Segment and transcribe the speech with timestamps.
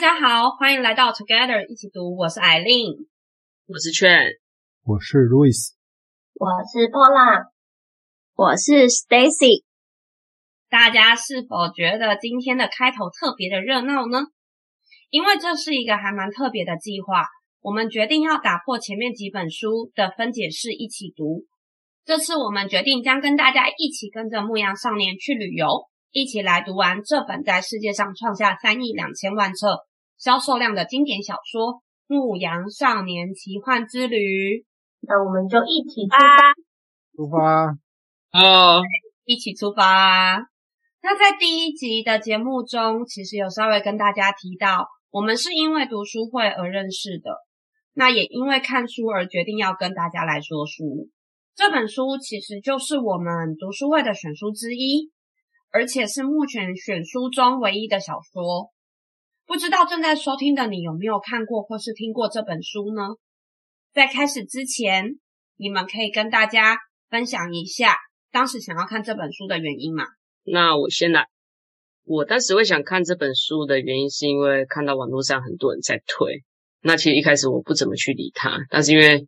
[0.00, 2.16] 大家好，欢迎来到 Together 一起读。
[2.16, 3.06] 我是艾琳，
[3.66, 4.32] 我是圈，
[4.82, 5.74] 我是 Louis，
[6.32, 7.50] 我是 Paula，
[8.34, 9.62] 我是 Stacy。
[10.70, 14.20] 大家是否觉得今天的开头特别的热闹呢？
[15.10, 17.26] 因为这是一个还蛮特别的计划，
[17.60, 21.44] 我们决定要打破前面几本书的分解式一起读。
[22.06, 25.68] 这次我们决定将跟大家一起跟着牧羊少年去旅游，
[26.10, 29.84] 一起来读完这本在世界上创下三亿两千万册
[30.20, 31.72] 销售量的经典小说
[32.06, 34.18] 《牧羊少年奇幻之旅》，
[35.00, 36.52] 那我们就一起出发，
[37.16, 38.82] 出发，哦，
[39.24, 40.46] 一起出发。
[41.02, 47.30] 那在第一集的节目中，其实有稍微跟大家提到，我们是因为读书会而认识的，
[47.94, 51.08] 那也因为看书而决定要跟大家来说书。
[51.56, 55.10] 这本书其实就是我们读书会的选书之一，
[55.72, 58.70] 而且是目前选书中唯一的小说。
[59.50, 63.02] 不知道正在收听的你有没有看过或是听过这本书呢？
[63.92, 65.18] 在开始之前，
[65.56, 67.96] 你们可以跟大家分享一下
[68.30, 70.04] 当时想要看这本书的原因吗？
[70.44, 71.26] 那我先来。
[72.04, 76.44] 我当时会想看这本书的原因，是因为看到网络上很多人在推。
[76.80, 79.26] 那其实一开始我不怎么去理他，但是因为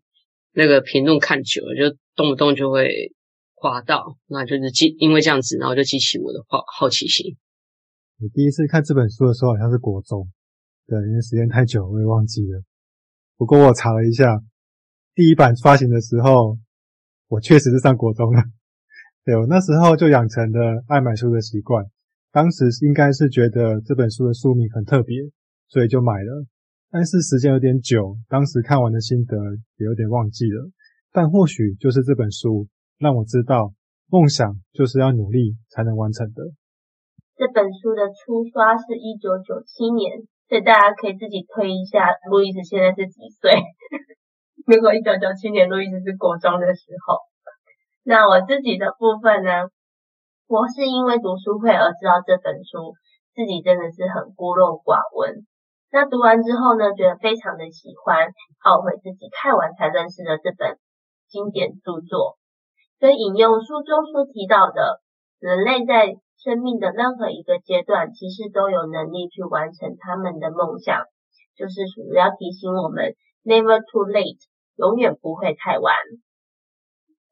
[0.53, 3.11] 那个评论看久了，就动不动就会
[3.57, 7.37] 滑到，那就是激，因为这样子，然后就激起我的好好奇心。
[8.23, 10.29] 我第一次看这本书的时候，好像是国中，
[10.87, 12.63] 对，因为时间太久，我也忘记了。
[13.37, 14.41] 不过我查了一下，
[15.13, 16.57] 第一版发行的时候，
[17.27, 18.41] 我确实是上国中了。
[19.25, 21.85] 对，我那时候就养成了爱买书的习惯。
[22.31, 25.19] 当时应该是觉得这本书的书名很特别，
[25.67, 26.47] 所以就买了。
[26.93, 29.37] 但是时间有点久，当时看完的心得
[29.79, 30.71] 也有点忘记了。
[31.11, 33.75] 但或许就是这本书让我知道，
[34.07, 36.45] 梦想就是要努力才能完成的。
[37.43, 43.51] 这本书的初刷是一九九七年，所以大家可以自己推一下，路易斯现在是几岁？
[44.65, 47.19] 如果一九九七年路易斯是国中的时候，
[48.05, 49.67] 那我自己的部分呢？
[50.47, 52.95] 我是因为读书会而知道这本书，
[53.35, 55.43] 自己真的是很孤陋寡闻。
[55.91, 58.31] 那读完之后呢，觉得非常的喜欢，
[58.63, 60.79] 懊悔自己看完才认识了这本
[61.27, 62.39] 经典著作。
[63.01, 65.03] 所以引用书中所提到的，
[65.41, 71.07] 人类在生命的任何一个阶段，其实都有能力去完成他们的梦想，
[71.57, 73.15] 就是主要提醒我们
[73.45, 74.41] never too late，
[74.77, 75.95] 永远不会太晚。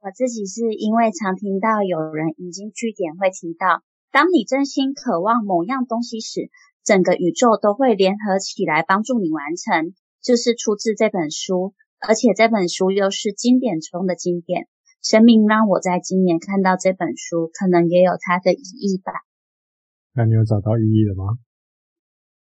[0.01, 3.83] 我自己是因为常听到有人引经据典会提到，
[4.13, 6.49] 当你真心渴望某样东西时，
[6.85, 9.95] 整个宇宙都会联合起来帮助你完成。
[10.23, 14.69] 就是出自这本书，而且这本书又是经典中的经典。
[15.03, 19.13] 生命让我在今年看到这本书，可能也有它的意义吧。
[20.13, 21.39] 那你有找到意义了吗？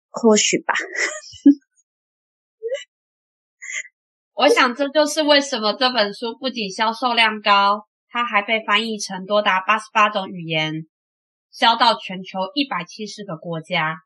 [0.09, 0.73] 或许吧。
[4.33, 10.85] 我想这就是为什么这本书不仅销售量高，它还被翻译成多达八十八种语言，
[11.51, 13.97] 销到全球一百七十个国家，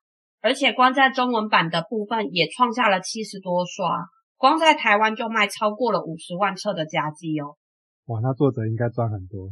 [0.41, 4.07] 而且光在中文版的部分也创下了七十多刷，
[4.37, 7.57] 光在台湾就卖超过了五十万册的佳绩哦。
[8.09, 9.51] 哇，那作者应该赚很多，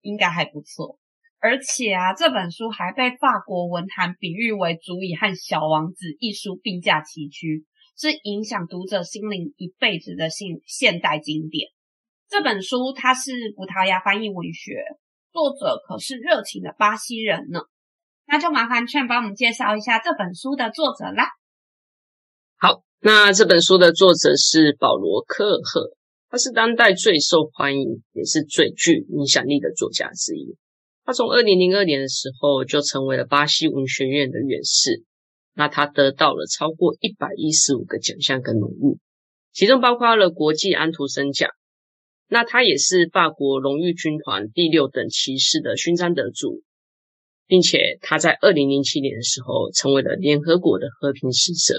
[0.00, 0.98] 应该还不错。
[1.38, 7.64] 而且啊，这本书还被法国文坛比喻为足以和《小王子》一书并驾齐驱，
[7.96, 11.70] 是影响读者心灵一辈子的现现代经典。
[12.28, 14.82] 这本书它是葡萄牙翻译文学，
[15.30, 17.60] 作者可是热情的巴西人呢。
[18.26, 21.28] 那就麻烦劝帮我们介绍一下这本书的作者啦。
[22.58, 25.94] 好，那这本书的作者是保罗·科尔赫。
[26.36, 30.54] 他是当代最受欢迎，也是最具影响力的作家之一。
[31.02, 35.02] 他从二零零二年的时候就成为了巴西文学院的院士。
[35.54, 38.98] 那他得到了超过一百一十五个奖项跟荣誉，
[39.54, 41.48] 其中包括了国际安徒生奖。
[42.28, 46.62] 那他也是法国荣誉军团第六等骑士的勋章得主，
[47.46, 51.76] 并且他在二零零七年的时候成为了联合国的和平使者。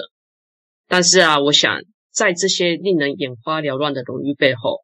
[0.87, 1.79] 但是啊，我想。
[2.17, 4.79] 在这些令人眼花缭乱的荣誉背后，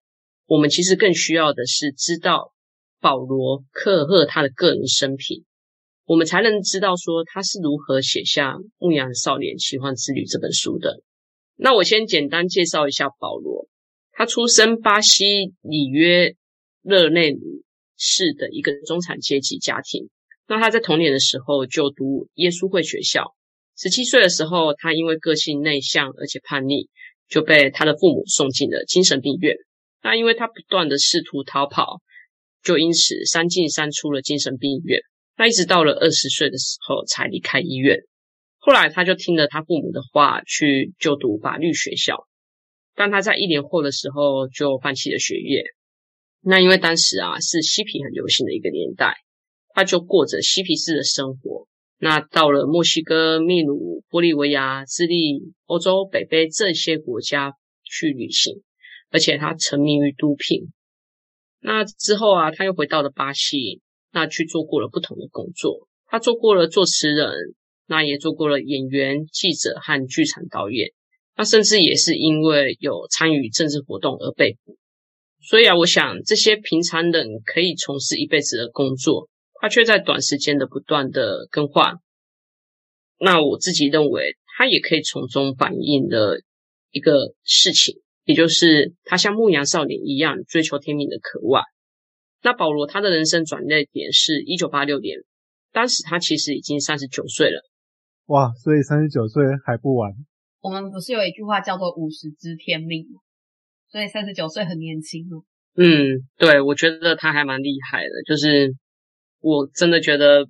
[0.45, 2.53] 我们其实更需要的是知道
[3.01, 5.43] 保罗·克赫他的个人生平，
[6.05, 11.01] 我们才能知道说他是如何写下《牧羊少年奇幻之旅》这本书的。
[11.55, 13.67] 那我先简单介绍一下保罗，
[14.11, 16.35] 他出生巴西里约
[16.83, 17.63] 热内卢
[17.97, 20.07] 市的一个中产阶级家庭。
[20.47, 23.33] 那他在童年的时候就读耶稣会学校，
[23.75, 26.89] 十七岁的时候，他因为个性内向而且叛逆。
[27.33, 29.55] 就被他的父母送进了精神病院。
[30.03, 31.99] 那因为他不断的试图逃跑，
[32.61, 34.99] 就因此三进三出了精神病院。
[35.35, 38.01] 那一直到了二十岁的时候才离开医院。
[38.59, 42.27] 后来他就听了他父母的话，去就读法律学校。
[42.93, 45.63] 但他在一年后的时候就放弃了学业。
[46.39, 49.15] 那因为当时啊是嬉皮很流行的一个年代，
[49.73, 51.67] 他就过着嬉皮士的生活。
[52.03, 58.61] 那到了墨西哥、秘鲁、玻利维亚、智利、欧洲北非这些国家去旅行，
[59.09, 60.73] 而且他沉迷于毒品。
[61.61, 63.79] 那之后啊，他又回到了巴西，
[64.11, 65.87] 那去做过了不同的工作。
[66.05, 67.31] 他做过了作词人，
[67.87, 70.89] 那也做过了演员、记者和剧场导演。
[71.37, 74.75] 那甚至也是因为有参与政治活动而被捕。
[75.41, 79.29] 所以啊，我想这些平常人可以从事一辈子的工作，
[79.63, 81.99] 他却在短时间的不断的更换。
[83.17, 86.41] 那我自己认为，他也可以从中反映了
[86.91, 91.63] 一个事情，也就是他像牧羊少年一样追求天命的渴望。
[92.41, 95.19] 那保罗他的人生转捩点是一九八六年，
[95.71, 97.63] 当时他其实已经三十九岁了。
[98.25, 100.11] 哇，所以三十九岁还不晚。
[100.59, 103.21] 我们不是有一句话叫做“五十知天命”吗？
[103.89, 105.45] 所以三十九岁很年轻哦。
[105.77, 108.09] 嗯，对，我觉得他还蛮厉害的。
[108.27, 108.75] 就是
[109.43, 110.43] 我真的觉得，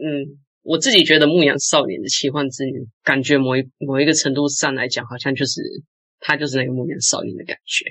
[0.00, 2.72] 嗯，我自己觉得《牧羊少年的奇幻之旅》，
[3.04, 5.60] 感觉某一某一个程度上来讲，好像就是
[6.20, 7.84] 他就是那个牧羊少年的感觉，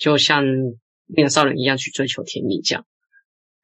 [0.00, 2.86] 就像牧羊少年一样去追求甜蜜这样。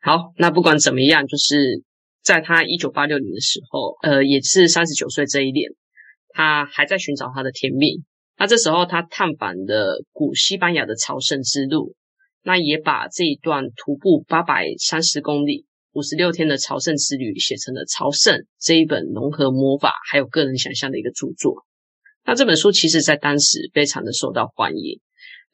[0.01, 1.83] 好，那不管怎么样，就是
[2.23, 5.71] 在他一九八六年的时候，呃，也是三十九岁这一年。
[6.35, 8.05] 他还在寻找他的甜蜜。
[8.37, 11.97] 那这时候，他探访了古西班牙的朝圣之路，
[12.45, 15.67] 那也把这一段徒步八百三十公里、
[15.99, 21.67] 五十六天的朝圣之旅写成了《朝圣》这一本融合魔法还有个人想象的一个著作。
[22.25, 25.01] 那这本书其实在当时非常的受到欢迎，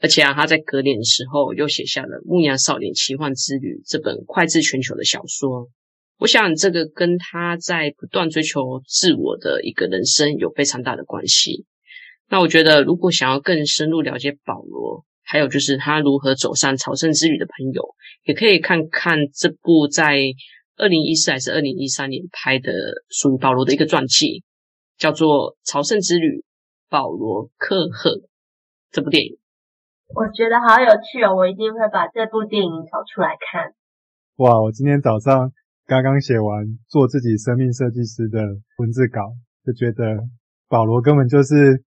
[0.01, 5.71] 而且啊，他在隔年的时候又写下了《牧羊少年奇幻之旅》这本脍炙全球的小说。
[6.19, 11.65] 我想这个跟他在不断追求自我的一个人生有非常大的关系。
[12.29, 17.83] 那我觉得，如果想要更深入了解保罗，还有就是他如何走上朝圣之旅的朋友，
[18.25, 20.19] 也可以看看这部在
[20.77, 22.73] 二零一四还是二零一三年拍的
[23.09, 24.45] 属于保罗的一个传记，
[24.97, 26.45] 叫做《朝圣之旅：
[26.89, 28.11] 保罗·克赫》
[28.91, 29.39] 这部电影。
[30.15, 33.73] 我觉得好有趣哦，我一定会把这部电影找出来看。
[34.37, 35.53] 哇，我今天早上。
[35.87, 38.41] 刚刚写完做自己生命设计师的
[38.79, 39.21] 文字稿，
[39.67, 40.17] 就觉得
[40.67, 41.85] 保罗根本就是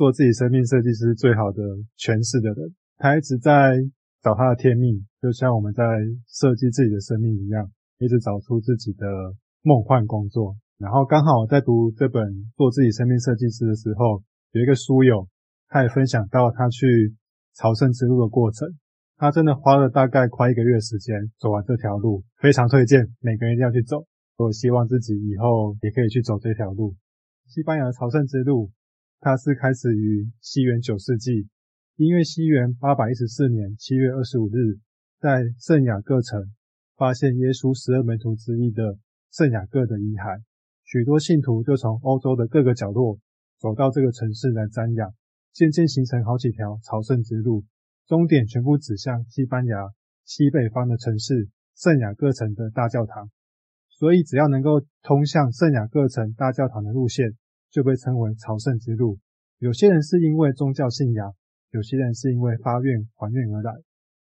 [0.00, 1.60] 做自己生命设计师最好的
[2.00, 2.72] 诠释的人。
[2.96, 3.76] 他一直在
[4.22, 5.84] 找他的天命，就像我们在
[6.26, 9.04] 设计自己的生命一样，一直找出自己的
[9.60, 10.56] 梦幻工作。
[10.78, 12.24] 然后刚好在读这本
[12.56, 15.28] 做自己生命设计师的时候，有一个书友，
[15.68, 17.14] 他也分享到他去
[17.52, 18.66] 朝圣之路的过程。
[19.18, 24.06] 他真的花了大概快一个月时间走完这条路，非常推荐每个人一定要去走。
[24.38, 26.96] 我希望自己以后也可以去走这条路。
[27.48, 28.70] 西班牙的朝圣之路，
[29.22, 31.46] 它是开始于西元九世纪，
[31.96, 34.78] 因为西元八百一十四年七月二十五日，
[35.18, 36.50] 在圣雅各城
[36.96, 38.96] 发现耶稣十二门徒之一的
[39.30, 40.40] 圣雅各的遗骸，
[40.84, 43.18] 许多信徒就从欧洲的各个角落
[43.58, 45.12] 走到这个城市来瞻仰，
[45.52, 47.66] 渐渐形成好几条朝圣之路。
[48.06, 49.90] 终点全部指向西班牙
[50.24, 53.30] 西北方的城市圣雅各城的大教堂，
[53.90, 57.36] 所以只要能够通向圣雅各城大教堂的路线，
[57.70, 59.18] 就被称为朝圣之路。
[59.58, 61.34] 有些人是因为宗教信仰，
[61.70, 63.72] 有些人是因为发愿还愿而来，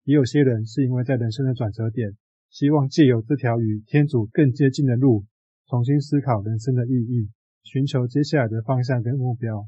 [0.04, 2.16] 也有些人是因为在人生的转折点，
[2.50, 5.26] 希望借由这条与天主更接近的路，
[5.68, 7.30] 重新思考人生的意义，
[7.64, 9.66] 寻求接下来的方向跟目标。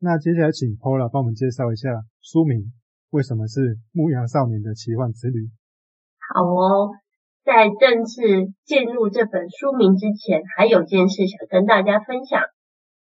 [0.00, 1.88] 那接下来请 Paula 帮我们介绍一下
[2.20, 2.72] 书名。
[3.10, 3.60] 为什么是
[3.92, 5.38] 《牧羊少年的奇幻之旅》？
[6.18, 6.90] 好哦，
[7.44, 12.42] 在正式进入这本书名之前，还有件事想跟大家分享。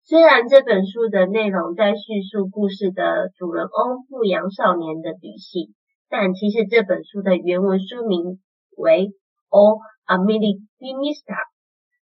[0.03, 5.73] 虽然这本书的内容在叙述故事的主人翁富阳少年的旅行，
[6.09, 8.39] 但其实这本书的原文书名
[8.77, 9.07] 为
[9.49, 11.33] 《O Alquimista》。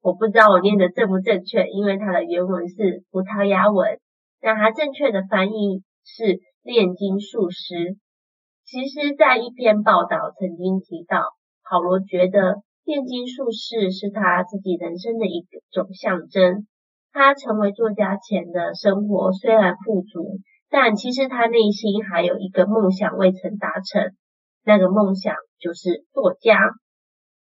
[0.01, 4.01] 我不知道我念的正不正确，因为它的原文是葡萄牙文，
[4.41, 6.41] 但它正确的翻译是。
[6.65, 7.97] 炼金术师，
[8.65, 11.19] 其实，在一篇报道曾经提到，
[11.69, 16.69] 保罗觉得炼金术士是他自己人生的一种象征。
[17.13, 20.39] 他成为作家前的生活虽然富足，
[20.71, 24.13] 但其实他内心还有一个梦想未曾达成，
[24.65, 26.59] 那个梦想就是作家。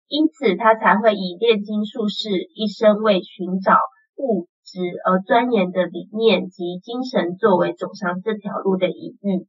[0.09, 3.77] 因此，他才会以炼金术士一生为寻找
[4.17, 9.49] 物质而钻研的理念及精神，作为走上这条路的隐喻。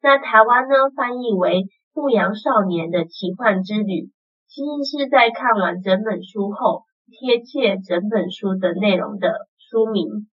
[0.00, 3.92] 那台湾呢，翻译为《牧羊少年的奇幻之旅》，
[4.48, 10.28] 其实是在看完整本书后，贴切整本书的内容的书名。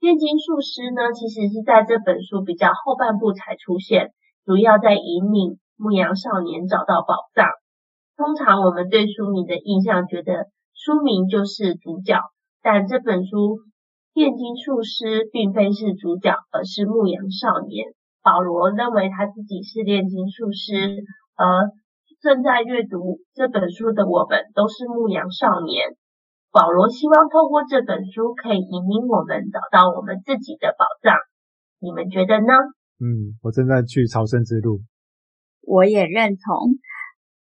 [0.00, 4.12] 炼金术师呢，其实是在这本书比较后半部才出现，
[4.44, 7.46] 主要在引领牧羊少年找到宝藏。
[8.16, 12.20] 通常我们对书名的印象觉得书名就是主角，
[12.62, 13.60] 但这本书
[14.12, 17.86] 炼金术师并非是主角，而是牧羊少年。
[18.22, 21.02] 保罗认为他自己是炼金术师，
[21.36, 21.70] 而
[22.22, 25.96] 正在阅读这本书的我们都是牧羊少年。
[26.54, 31.18] 保罗希望透过这本书可以引领我们找到我们自己的宝藏。
[31.80, 32.54] 你们觉得呢？
[33.02, 34.82] 嗯，我正在去朝圣之路。
[35.62, 36.78] 我也认同。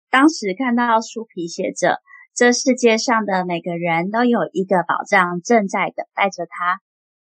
[0.08, 2.00] 当时看到书皮写着
[2.34, 6.80] “这世界上的每个人都有一个宝藏正在等待着他”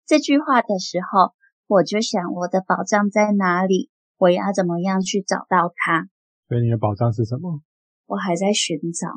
[0.05, 1.33] 这句话的时候，
[1.65, 3.89] 我就想我的宝藏在哪里？
[4.17, 6.05] 我要怎么样去找到它？
[6.47, 7.61] 所以你的宝藏是什么？
[8.05, 9.09] 我还在寻找。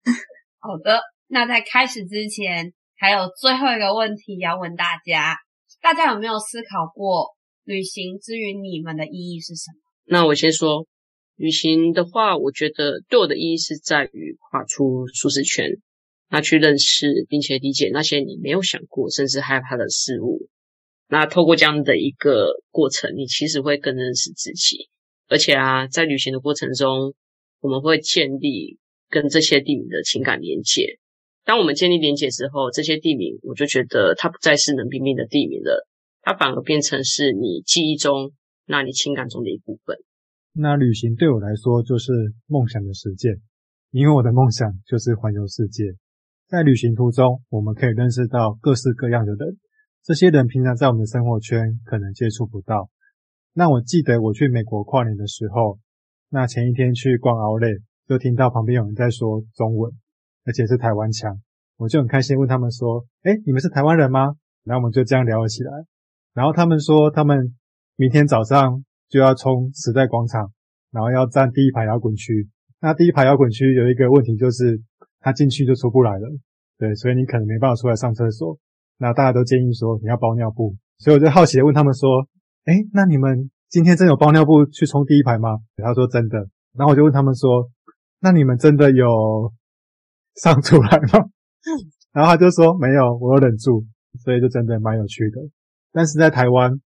[0.60, 5.36] 好的，那在开始之前，还有最后一个问题要问大家：
[5.82, 9.78] 大家有没有思考过，旅行之于你们的意义是什么？
[10.06, 10.86] 那我先说，
[11.36, 15.70] 旅行的话，我觉得对我的意义是在于跨出舒适圈，
[16.30, 20.48] 那去认识并且理解那些你没有想过甚至害怕的事物。
[21.08, 24.88] 那透过这样的一个过程，你其实会更认识自己。
[25.28, 27.14] 而且啊，在旅行的过程中，
[27.60, 28.78] 我们会建立
[29.10, 30.98] 跟这些地名的情感连接。
[31.48, 35.88] 当我们建立连结之后，这些地名我就觉得它不再是冷冰冰的地名了，
[36.20, 38.32] 它反而变成是你记忆中、
[38.66, 39.96] 那你情感中的一部分。
[40.52, 42.12] 那旅行对我来说就是
[42.48, 43.40] 梦想的实践，
[43.92, 45.84] 因为我的梦想就是环游世界。
[46.48, 49.56] 在旅行途中，我们可以认识到各式各样的人，
[50.04, 52.90] 这些人平常在我们的生活圈可能接触不到。
[53.54, 55.78] 那我记得我去美国跨年的时候，
[56.28, 59.90] 那前一天去逛 Outlet，就听到旁边有人在说中文，
[60.48, 61.38] 而且是台湾腔，
[61.76, 64.32] 我就很开心问他们说：“诶，你们是台湾人吗？”
[64.64, 65.70] 然后我们就这样聊了起来。
[66.32, 67.54] 然后他们说他们
[67.96, 70.50] 明天早上就要冲时代广场，
[70.90, 72.48] 然后要站第一排摇滚区。
[72.80, 74.80] 那第一排摇滚区有一个问题就是，
[75.20, 76.28] 他进去就出不来了，
[76.78, 78.58] 对，所以你可能没办法出来上厕所。
[78.96, 82.26] 那大家都建议说你要包尿布，所以我就好奇的问他们说。
[82.64, 85.56] 哎，那你们今天真有包尿布去冲第一排吗？
[85.78, 86.36] 他说真的，
[86.76, 87.70] 然后我就问他们说，
[88.20, 89.50] 那你们真的有
[90.42, 91.28] 上出来吗？
[92.12, 93.84] 然后他就说没有，我有忍住，
[94.24, 95.40] 所以就真的蛮有趣的。
[95.92, 96.80] 但是在台湾，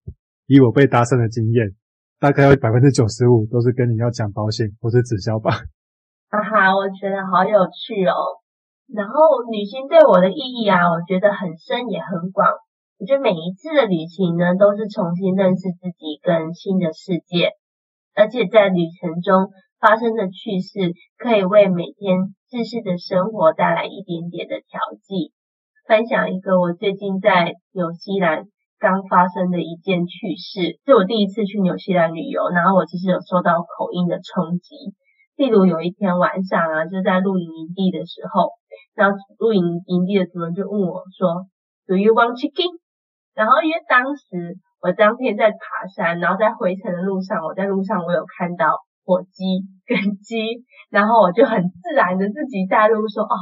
[0.47, 1.75] 以我被搭讪的经验，
[2.19, 5.51] 大概有百分之九十五都是跟你要讲保险或是直销吧。
[6.29, 8.41] 哈哈，我觉得好有趣哦。
[8.87, 9.13] 然后
[9.51, 12.47] 旅行对我的意义啊，我觉得很深也很广。
[12.99, 17.51] 我觉得每一次的旅行呢，都是重新认识自己跟新的世界，
[18.13, 25.31] 而且在旅程中发生的趣事，可以为每天自私的生活带来一点点的调剂。
[25.87, 28.43] 分享一个我最近在纽西兰
[28.77, 34.75] 刚发生的一件趣事，是我第一次去纽西兰旅游，然后我其实有受到口音的冲击。
[35.37, 38.51] 例如有一天晚上啊，就在露营营地的时候，
[38.95, 41.47] 然后露营营地的主人就问我说
[41.87, 42.67] ：“Do you want chicken？”
[43.33, 48.75] 然后，因为当时我当天在爬山，然后在回程的路上，我在路上我有看到
[49.11, 53.35] 火鸡跟鸡，然后我就很自然的自己带路说，哦，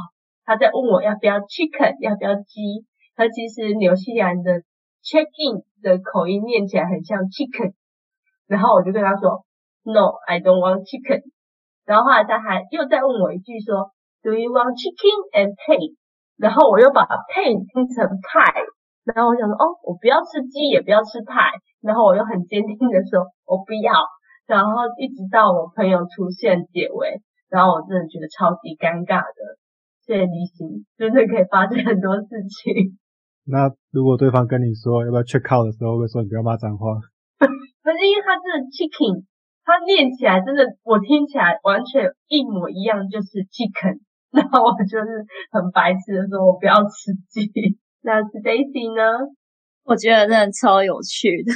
[0.44, 2.82] 他在问我要不要 chicken，要不要鸡。
[3.14, 4.62] 他其实纽西兰的
[5.04, 7.74] check in 的口音念起来很像 chicken，
[8.48, 9.46] 然后我就跟他说
[9.84, 11.22] ，No，I don't want chicken。
[11.86, 15.94] 然后后来他还又再问我一句说，Do you want chicken and pay？
[16.36, 18.66] 然后我又把 pay 听成 pie。
[19.04, 21.52] 然后我想说，哦，我不要吃鸡，也不要吃派。
[21.80, 23.92] 然后我又很坚定的说，我不要。
[24.50, 29.38] 然后一直到我朋友出现解围，然后我真的觉得超级尴尬的。
[30.02, 32.98] 所以旅行真的可以发生很多事情。
[33.46, 36.98] 那如果对方跟你说要不要 check out 的时候，会说你不要骂脏话。
[37.38, 39.22] 不是因为他真的 chicken，
[39.62, 44.02] 他念起来真的，我听起来完全一模一样，就是 chicken。
[44.34, 47.50] 然后我就是很白痴的说，我不要吃鸡。
[48.02, 49.30] 那 Stacy 呢？
[49.90, 51.52] 我觉得真的超有趣的。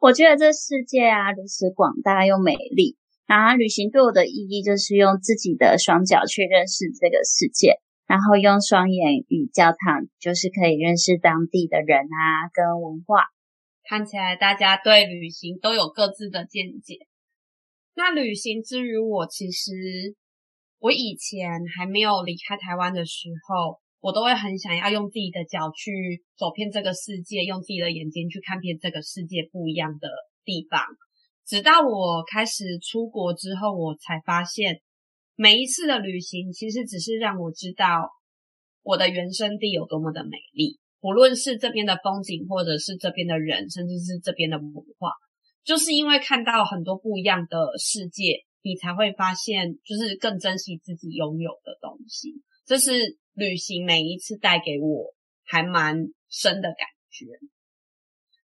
[0.00, 2.96] 我觉得这世界啊，如此广大又美丽。
[3.28, 7.78] 然后旅行对我的意义，就是用自己的双脚去认识这个世界，
[8.08, 13.26] 然后用双眼与交谈，就是可以认识当地的人啊，跟文化。
[13.88, 17.06] 看起来大家对旅行都有各自的见解。
[17.94, 19.70] 那旅行之于我，其实
[20.80, 23.78] 我以前还没有离开台湾的时候。
[24.06, 30.08] 我都会很想要用自己的脚去走遍这个世界，用自己的眼睛去看遍这个世界不一样的
[30.44, 30.80] 地方。
[31.44, 34.80] 直到我开始出国之后，我才发现，
[35.34, 38.08] 每一次的旅行其实只是让我知道
[38.84, 45.10] 我的原生地有多么的美丽，不论是这边的风景，或者是这边的人，甚至是这边的文化，
[45.64, 52.40] 就是因为看到很多不一样的世界，你才会发现，就是更珍惜自己拥有的东西。
[52.64, 55.14] 这是旅行每一次带给我
[55.44, 55.94] 还蛮
[56.28, 57.26] 深的感觉。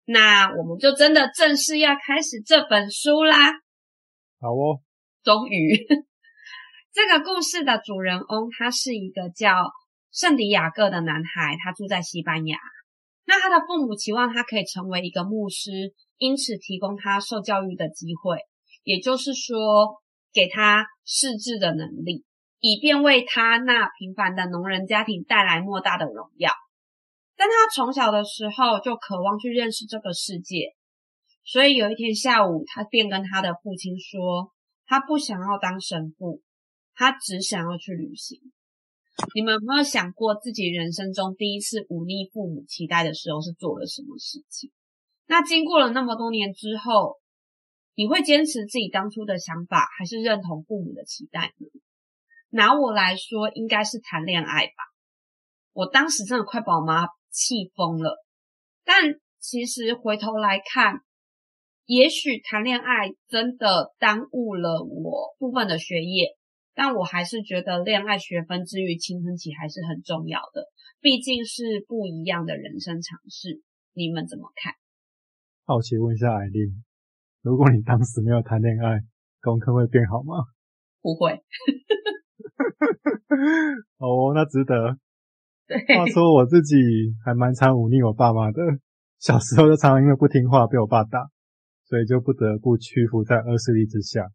[0.06, 3.52] 那我们就真的正式要开始这本书啦。
[4.40, 4.80] 好哦，
[5.22, 5.78] 终于，
[6.94, 9.72] 这个故事的主人翁他是一个叫
[10.12, 12.58] 圣地亚哥的男孩，他住在西班牙。
[13.26, 18.38] 那他的父母期望他可以成为一个牧师，因此提供他受教育的机会，
[18.84, 20.02] 也就是说，
[20.32, 22.24] 给他识字的能力，
[22.68, 26.52] 以便为他那平凡的农人家庭带来莫大的荣耀。
[27.38, 30.76] 但他从小的时候就渴望去认识这个世界，
[31.46, 34.52] 所以有一天下午，他便跟他的父亲说，
[34.86, 36.42] 他不想要当神父，
[36.94, 38.42] 他只想要去旅行。
[39.34, 44.72] 你们有没有想过，自己人生中第一次忤逆父母期待的时候是做了什么事情？
[45.26, 47.18] 那经过了那么多年之后，
[47.96, 51.68] 你会坚持自己当初的想法，还是认同父母的期待呢？
[52.50, 54.74] 拿我来说，应该是谈恋爱吧。
[55.74, 58.24] 我当时真的快把我妈气疯了，
[58.84, 61.02] 但其实回头来看，
[61.86, 66.36] 也许谈恋爱真的耽误了我部分的学业，
[66.74, 70.66] 但我还是觉得恋爱学分之于，青春期还是很重要的，
[71.00, 73.62] 毕竟是不一样的人生尝试。
[73.94, 74.74] 你们怎么看？
[75.66, 76.84] 好奇问一下艾琳，
[77.42, 79.02] 如果你当时没有谈恋爱，
[79.42, 80.46] 功课会变好吗？
[81.02, 81.44] 不会。
[84.00, 84.98] 哦，那值得。
[85.96, 86.76] 话说我自己
[87.26, 88.62] 还蛮常忤逆我爸妈的，
[89.20, 91.30] 小时候就常常因为不听话被我爸打，
[91.86, 94.30] 所以就不得不屈服在恶势力之下。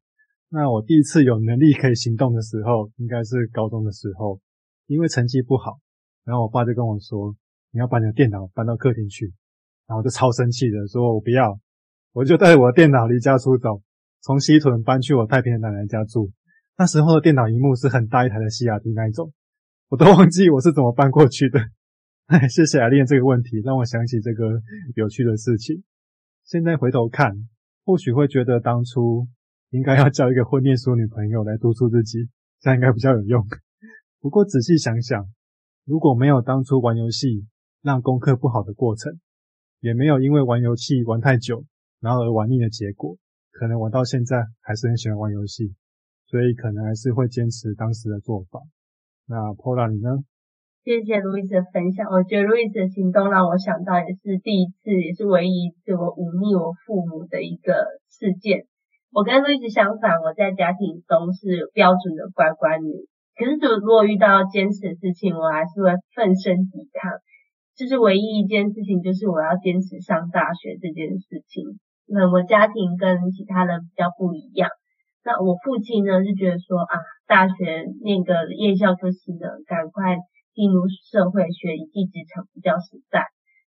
[0.50, 4.40] 那我第一次有能力可以行动的时候，应该是高中的时候，
[4.86, 5.78] 因为成绩不好，
[6.24, 7.34] 然后我爸就跟我说
[7.72, 9.32] ：“你要把你的电脑搬到客厅去。”
[9.88, 11.58] 然后我就超生气的说：“我不要！”
[12.12, 13.80] 我就带着我的电脑离家出走，
[14.20, 16.30] 从西屯搬去我太平的奶奶家住。
[16.76, 19.32] 那时候的电脑荧幕是很大一台的西雅图那一种。
[19.88, 21.60] 我都忘记我是怎么搬过去的。
[22.26, 24.62] 哎，谢谢艾琳这个问题，让我想起这个
[24.94, 25.82] 有趣的事情。
[26.44, 27.48] 现在回头看，
[27.84, 29.28] 或许会觉得当初
[29.70, 32.28] 应该要交一个会念书女朋友来督促自己，
[32.60, 33.46] 这样应该比较有用。
[34.20, 35.26] 不过仔细想想，
[35.84, 37.46] 如果没有当初玩游戏
[37.82, 39.20] 让功课不好的过程，
[39.80, 41.66] 也没有因为玩游戏玩太久
[42.00, 43.18] 然后而玩腻的结果，
[43.50, 45.74] 可能我到现在还是很喜欢玩游戏，
[46.32, 48.64] 所以可能还是会坚持当时的做法。
[49.28, 50.24] 那 Paula 你呢？
[50.82, 52.08] 谢谢路易斯的分享。
[52.08, 58.64] 我觉得路易斯的行动让我想到，也是第一次，也是唯一一次我忤逆我父母的一个事件。
[59.12, 63.04] 我跟路易斯相反，我在家庭中是标准的乖乖女。
[63.36, 67.12] 可是，如果遇到坚持的事情，我还是会奋身抵抗。
[67.76, 71.78] 就是唯一一件事情，就是我要坚持上大学这件事情。
[72.08, 74.70] 那我家庭跟其他人比较不一样。
[75.24, 80.18] 那我父亲呢，就觉得说啊，大学念个夜校科系呢，赶快
[80.52, 83.26] 进入社会学一技之长比较实在。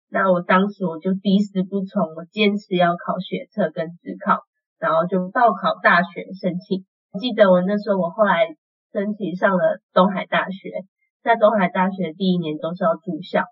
[0.09, 4.41] 那我当时我就抵死不从，我坚持要考学测跟指考，
[4.79, 6.83] 然后就报考大学申请。
[7.19, 8.47] 记得我那时候，我后来
[8.91, 10.83] 申请上了东海大学，
[11.23, 13.45] 在东海大学第一年都是要住校，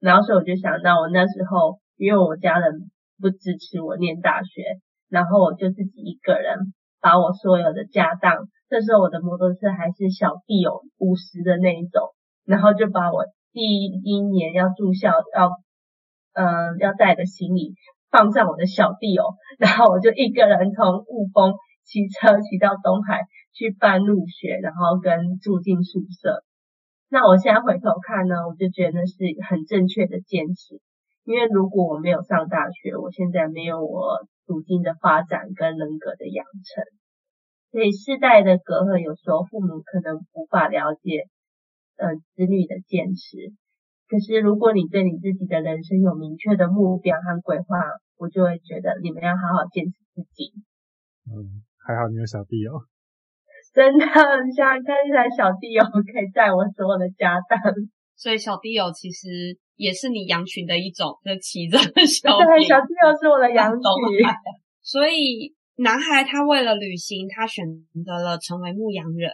[0.00, 4.62] 然后所以我就想到我那时候，因为我家人不支持我念大学，
[5.10, 6.72] 然后我就自己一个人。
[7.04, 12.14] 把我所有的家当，这时候我的摩托车还是小弟有五十的那一种，
[12.46, 15.50] 然后就把我第一年要住校要，
[16.32, 17.74] 嗯、要带的行李
[18.10, 21.52] 放上我的小弟哦，然后我就一个人从雾峰
[21.84, 23.20] 骑车骑到东海
[23.52, 26.42] 去办入学，然后跟住进宿舍。
[27.10, 29.14] 那我现在回头看呢，我就觉得是
[29.46, 30.80] 很正确的坚持，
[31.24, 34.24] 因为如果我没有上大学，我现在没有我。
[34.46, 36.84] 如今的发展跟人格的养成，
[37.70, 41.28] 所以世代的隔阂，有时候父母可能无法了解，
[41.96, 43.52] 呃，子女的坚持。
[44.06, 47.78] 可是如果你对你自己的人生有明确的目标和规划，
[48.16, 50.52] 我就会觉得你们要好好坚持自己。
[51.26, 52.84] 嗯，还好你有小弟哦。
[53.74, 54.04] 真的，
[54.44, 57.58] 你想想看，一台小弟友，可以载我所有的家当。
[58.14, 63.80] 所以小弟友其实也是你羊群的一种，就骑着小对，小弟友是我的羊群。
[64.82, 67.66] 所以男孩他为了旅行，他选
[68.04, 69.30] 择了成为牧羊人，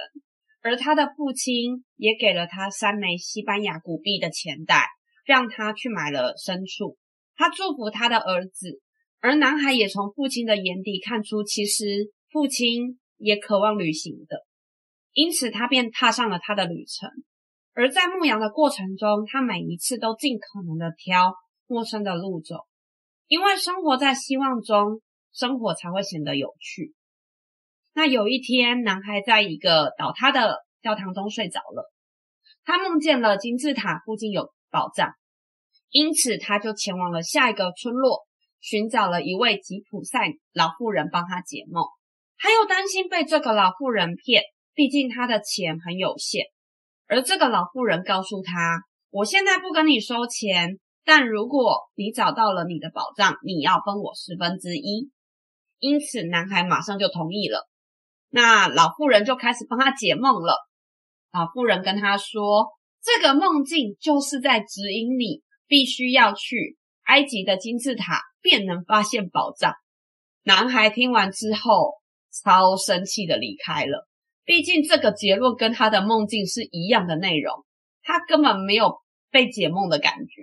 [0.63, 4.87] 而他的父亲也给了他三枚西班牙古币的钱袋，
[5.25, 6.97] 让他去买了牲畜。
[7.37, 8.81] 他祝福他的儿子，
[9.21, 14.47] 而男孩也从父亲的眼底看出，其实父亲也渴望旅行的，
[15.13, 17.11] 因此他便踏上了他的旅程。
[17.73, 21.35] 而在牧羊的过程中，他每一次都尽可能的挑
[21.67, 22.67] 陌生的路走，
[23.27, 25.01] 因为生活在希望中，
[25.33, 26.95] 生活才会显得有趣。
[27.93, 31.93] 那有一天，男孩在一个倒塌的教堂中睡着了，
[32.65, 35.13] 他梦见了金字塔附近有宝藏，
[35.91, 38.27] 因此他就前往了下一个村落，
[38.61, 41.85] 寻找了一位吉普赛老妇人帮他解梦。
[42.37, 44.43] 他又担心被这个老妇人骗，
[44.75, 46.47] 毕竟他的钱很有限。
[47.11, 55.11] 而这个老妇人告诉他：“我现在不跟你收钱，但如果你找到了你的宝藏，你要分我十分之一。”
[55.81, 57.69] 因此，男孩马上就同意了。
[58.29, 60.55] 那老妇人就开始帮他解梦了。
[61.33, 62.69] 老妇人跟他说
[63.03, 69.75] ：“这个梦境就是在指引你，必须要去埃及的金字塔，便能发现宝藏。”
[70.45, 71.95] 男孩听完之后，
[72.45, 74.07] 超生气的离开了。
[74.51, 77.65] 毕竟这个结论跟他的梦境是一样的内容，
[78.03, 78.97] 他根本没有
[79.31, 80.43] 被解梦的感觉。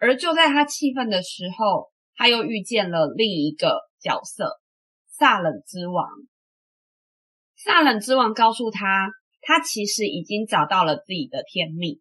[0.00, 4.60] 而就在他气愤的时候，他又遇见了另一个角色——
[5.06, 6.04] 萨冷之王。
[7.54, 12.00] 萨冷之王告诉他，他其实已经找到了自己的天命，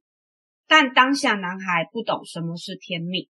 [0.68, 3.30] 但当下男孩不懂什么是天命。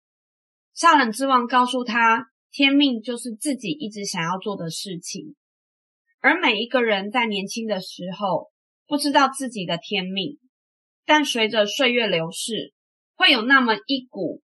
[0.76, 5.36] 萨冷之王告诉他，天命就是自己一直想要做的事情，
[6.22, 8.52] 而每一个人在年轻的时候
[8.88, 10.38] 不知道自己的天命，
[11.06, 12.74] 但随着岁月流逝，
[13.16, 14.42] 会有那么一股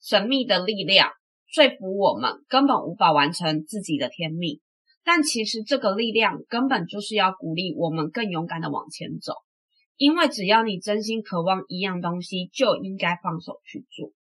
[0.00, 1.10] 神秘的力量
[1.46, 4.60] 说服我们，根本无法完成自己的天命。
[5.02, 9.34] 但其实这个力量根本就是要鼓励我们更勇敢的往前走，
[9.96, 14.12] 因为只要你真心渴望一样东西，就应该放手去做。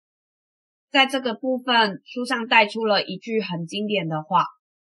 [0.91, 4.45] 在这个部分，书上带出了一句很经典的话：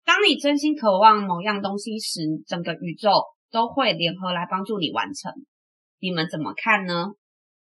[0.04, 3.10] 当你真心渴望某样东西时，整个宇宙
[3.50, 5.32] 都会联合来帮助你完成。
[6.00, 7.12] 你们怎么看呢？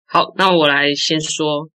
[0.06, 1.70] 好，那我来先说。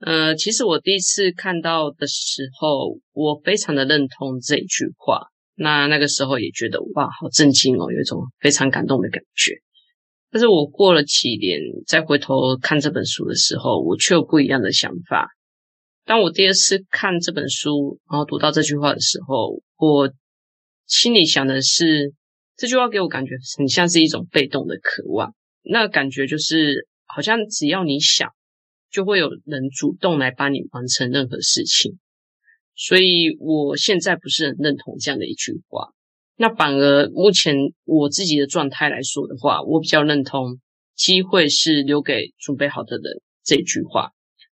[0.00, 5.26] 呃，其实我第一次看到的时候，我非常的认同这一句话。
[5.54, 9.52] 那那个时候也觉得哇，好震惊哦，有一种非常感动的感觉。
[10.30, 15.28] 但是我过了几年再回头看这本书的时候，我却有不一样的想法。
[16.10, 20.12] 当我第二次看这本书，然后读到这句话的时候，我
[20.84, 22.12] 心里想的是，
[22.56, 25.36] 这句话给我感觉很像是一种被动的渴望。
[25.62, 28.28] 那感觉就是，好像只要你想，
[28.90, 32.00] 就会有人主动来帮你完成任何事情。
[32.74, 35.90] 所以我现在不是很认同这样的一句话，
[36.34, 40.58] 那反而目前我自己的状态来说的话，我比较认同
[40.96, 44.10] 机会是留给准备好的人这句话，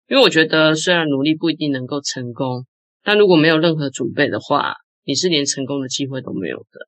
[0.08, 2.66] 因为我觉得虽然努力不一定能够成功，
[3.04, 6.88] 但如果没有任何准备的话，你是连成功的机会都没有的。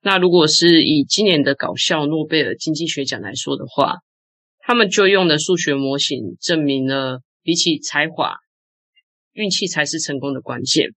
[0.00, 3.96] 那如果是以今年的搞笑诺贝尔经济学奖来说的话，
[4.58, 8.36] 他们就用的数学模型证明了，比起才华。
[9.32, 10.90] 运气才是成功的关键。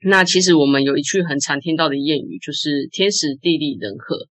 [0.00, 4.26] 那其实我们有一句很常听到的谚语，就是“天时地利人和”。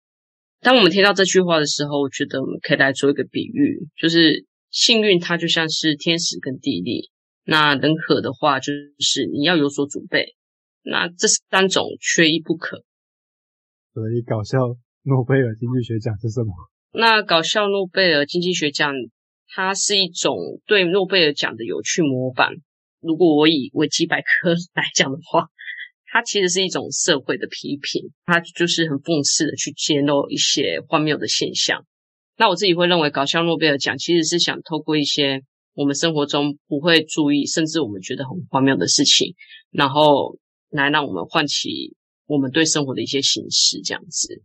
[0.60, 7.12] 当我们听到这句话的时候，我觉得我们可以来做一个比喻，就是幸运它就像是天时跟地利，
[7.44, 10.36] 那人和的话就是你要有所准备。
[10.84, 12.84] 那这三种缺一不可。
[13.94, 14.58] 所以搞笑
[15.04, 16.54] 诺贝尔经济学奖是什么？
[16.94, 18.94] 那搞笑诺贝尔经济学奖，
[19.48, 22.54] 它是一种对诺贝尔奖的有趣模板。
[23.00, 25.48] 如果我以维基百科 来讲的话，
[26.06, 31.86] 它其实是一种社会的批评，它就是很讽刺的去揭露一些荒谬的现象。
[32.38, 35.42] 那我自己会认为，搞笑诺贝尔奖其实是想透过一些
[35.74, 39.34] 我们生活中不会注意，甚至我们觉得很荒谬的事情，
[39.72, 40.38] 然后
[40.70, 41.96] 来让我们唤起
[42.28, 43.82] 我们对生活的一些形式。
[43.82, 44.44] 这样子，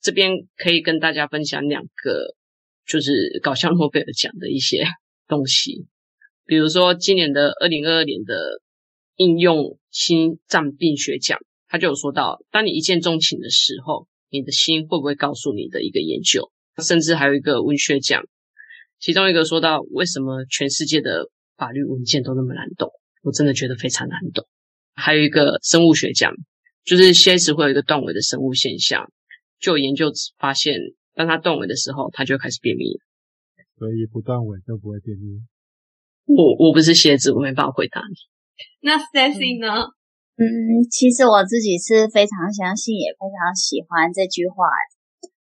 [0.00, 2.34] 这边可以跟大家分享两个，
[2.84, 4.84] 就是搞笑诺贝尔奖的一些
[5.28, 5.86] 东西。
[6.46, 8.60] 比如说，今年的二零二二年的
[9.14, 11.38] 应用心脏病学奖，
[11.68, 16.50] 他就有说到，当你一见钟情的时候，你的心会不会告诉你的一个研究？
[16.80, 18.22] 甚至还有一个文学奖，
[18.98, 22.90] 其中一个说到，为什么全世界的法律文件都那么难懂？
[23.22, 24.46] 我真的觉得非常难懂。
[24.94, 26.32] 还有一个生物学奖，
[26.84, 29.10] 就是蝎子会有一个断尾的生物现象，
[29.60, 30.74] 就有研究发现，
[31.14, 32.84] 当它断尾的时候，它就会开始便秘。
[33.78, 35.40] 所以不断尾就不会便秘。
[36.26, 38.14] 我我不是蝎子，我没办法回答你。
[38.80, 39.88] 那 Stacy 呢？
[40.36, 44.64] 嗯，其实我自己是非常相信，也非常喜欢这句话。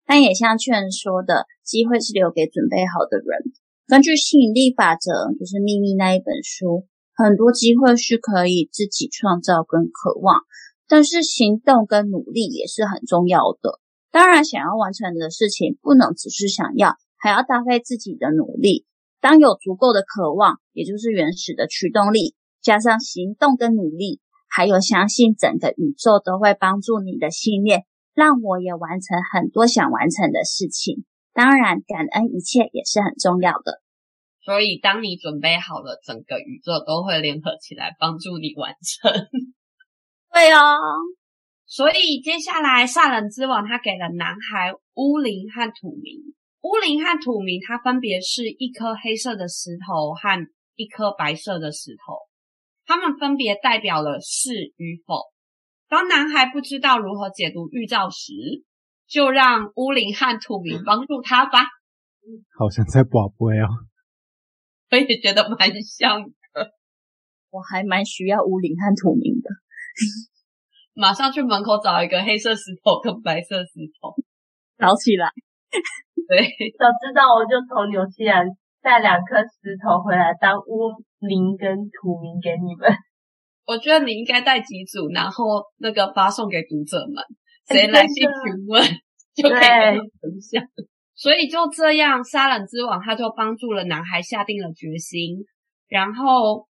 [0.10, 3.54] 但也像劝说的，机会是留给准备好的人。
[3.86, 10.42] 根据吸引力法则，就是秘密那一本书，很多机会是可以自己创造跟渴望，
[10.88, 13.80] 但是行动跟努力也是很重要的。
[14.10, 18.88] 当然，想要完成的事情，不能只是想要，还要搭配自己的努力。
[19.22, 27.86] 当有足够的渴望，也就是原始的驱动力，加上行动跟努力，还有相信整个宇宙都会帮助你的信念，
[28.20, 31.06] 让我也完成很多想完成的事情。
[31.32, 33.80] 当然，感恩一切也是很重要的。
[34.44, 39.10] 所以，当你准备好了，整个宇宙都会联合起来帮助你完成。
[40.34, 40.76] 对哦。
[41.66, 46.36] 所以，接下来萨冷之王他给了男孩乌灵和土明。
[46.62, 52.18] 乌灵和土明，它分别是一颗黑色的石头和一颗白色的石头，
[52.86, 55.32] 它们分别代表了是与否。
[55.90, 58.32] 当男孩不知道如何解读预兆时，
[59.08, 61.60] 就让乌灵和土明 帮助他吧。
[62.58, 63.68] 好像在宝贝哦。
[64.92, 66.30] 我也觉得蛮像的，
[67.50, 69.50] 我还蛮需要乌灵和土明的。
[70.94, 73.72] 马上去门口找一个黑色石头跟白色石
[74.02, 74.16] 头，
[74.78, 75.30] 找起来。
[76.28, 76.44] 对，
[76.78, 78.46] 早知道我就从纽西兰
[78.82, 82.90] 带两颗石头回来当乌灵跟土明给你们。
[83.70, 87.24] 我觉得你应该带几组，然后那个发送给读者们，
[87.68, 88.84] 谁来信询问
[89.36, 90.64] 就可以分享。
[91.14, 95.46] 所以就这样，杀人之王他就帮助了男孩下定了决心，
[95.88, 96.68] 然后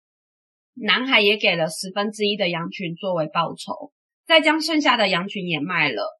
[0.76, 3.92] 男孩也给了十分之一的羊群作为报酬，
[4.26, 6.18] 再将剩下的羊群也卖了，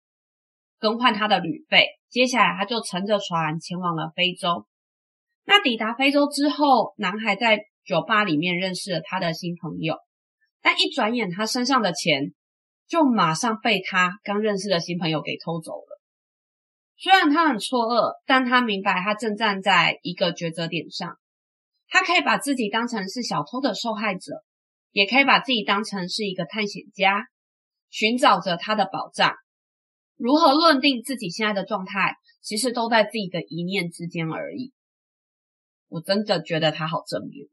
[0.78, 1.88] 更换他的旅费。
[2.10, 4.66] 接下来他就乘着船前往了非洲。
[5.46, 9.96] 那抵达非洲之后，男孩在酒吧里面认识了他的新朋友，
[10.66, 12.34] 但一转眼他身上的钱
[12.88, 16.02] 就马上被他刚认识的新朋友给偷走了。
[16.98, 21.20] 虽然他很错愕，但他明白他正站在一个抉择点上。
[21.88, 24.44] 他可以把自己当成是小偷的受害者，
[24.90, 27.28] 也可以把自己当成是一个探险家，
[27.92, 29.36] 寻找着他的宝藏。
[30.16, 34.74] 如何论定自己现在的状态，其实都在自己的一念之间而已。
[35.90, 37.46] 我真的觉得他好正面。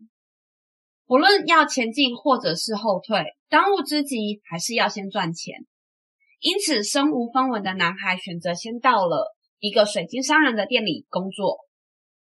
[1.07, 5.67] 不论要前进或者是后退，当务之急还是要先赚钱。
[6.41, 11.59] 因此，身无分文的男孩选择先到了一个水晶商人的店里工作，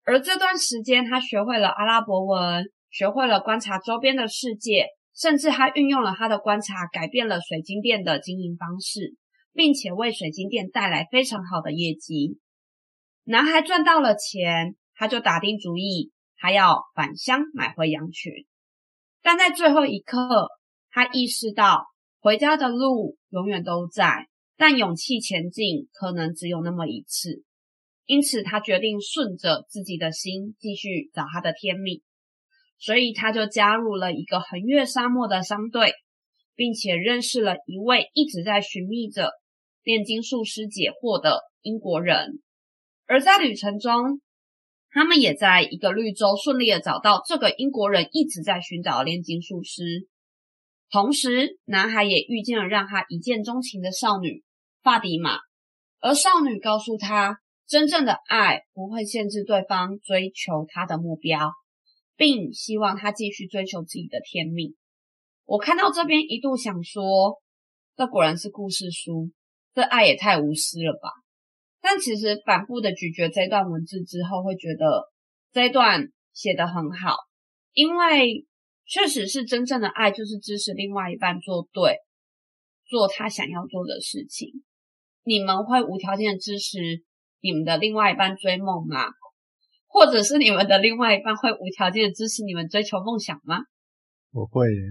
[0.04, 9.14] 而这段时间，他学会了阿拉伯文，学会了观察周边的世界，甚至他运用了他的观察，改变了水晶店的经营方式，
[9.52, 12.40] 并且为水晶店带来非常好的业绩。
[13.22, 18.32] 男孩赚到了钱，他就打定主意，他要返乡买回羊群，
[19.22, 20.48] 但在最后一刻，
[20.90, 21.84] 他意识到。
[22.20, 24.26] 回家的路永远都在，
[24.56, 27.44] 但勇气前进可能只有那么一次。
[28.06, 32.02] 因此，他决定顺着自己的心继续找他的天命。
[32.76, 35.92] 所以，他就加入了一个横越沙漠的商队，
[36.56, 39.30] 并且认识了一位一直在寻觅着
[39.84, 42.40] 炼金术师解惑的英国人。
[43.06, 44.20] 而在旅程中，
[44.90, 50.08] 他们也在一个绿洲顺利的找到这个英国人一直在寻找的炼金术师。
[50.90, 54.42] 同时，男孩也遇见了让他一见钟情的少女
[54.82, 55.38] 法蒂玛，
[56.00, 61.52] 而少女告诉他，真正的爱不会限制对方追求他的目标，
[62.16, 64.74] 并希望他继续追求自己的天命。
[65.44, 67.38] 我看到这边一度想说，
[67.94, 69.30] 这果然是故事书，
[69.74, 71.10] 这爱也太无私了吧？
[71.88, 75.08] 但其实反复的咀嚼这段文字之后，会觉得
[75.52, 77.16] 这段写得很好，
[77.72, 78.44] 因为。
[78.90, 81.98] 确实是真正的爱，就是支持另外一半做对，
[82.86, 84.64] 做他想要做的事情。
[85.24, 87.04] 你们会无条件的支持
[87.42, 89.12] 你们的另外一半追梦吗？
[89.88, 93.58] 或者是你们的另外一半会无条件的支持你们追求梦想吗？
[94.32, 94.82] 我会耶，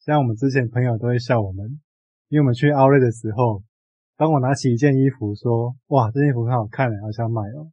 [0.00, 1.82] 像我们之前朋友都会笑我们，
[2.28, 3.62] 因为我们去奥瑞的时候，
[4.16, 7.70] 当我拿起一件衣服说：“哇，这件衣服很好看，好想买哦。”